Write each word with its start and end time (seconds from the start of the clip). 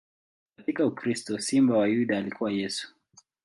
Katika 0.57 0.85
ukristo, 0.85 1.39
Simba 1.39 1.77
wa 1.77 1.87
Yuda 1.87 2.17
alikuwa 2.17 2.51
Yesu. 2.51 2.95